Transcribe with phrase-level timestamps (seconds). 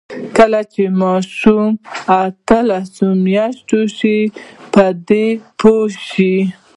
[0.37, 1.67] کله چې ماشوم
[2.21, 2.93] اتلس
[3.25, 4.19] میاشتنۍ شي،
[4.73, 5.27] په دې
[5.59, 6.35] پوه شي.